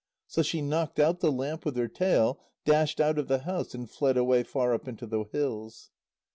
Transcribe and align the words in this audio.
So 0.25 0.41
she 0.41 0.63
knocked 0.63 0.97
out 0.97 1.19
the 1.19 1.31
lamp 1.31 1.63
with 1.63 1.75
her 1.77 1.87
tail, 1.87 2.39
dashed 2.65 2.99
out 2.99 3.19
of 3.19 3.27
the 3.27 3.43
house, 3.43 3.75
and 3.75 3.87
fled 3.87 4.17
away 4.17 4.41
far 4.41 4.73
up 4.73 4.87
into 4.87 5.05
the 5.05 5.25
hills. 5.31 5.91